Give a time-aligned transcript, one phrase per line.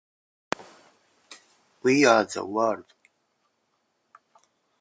[1.83, 2.85] We are the world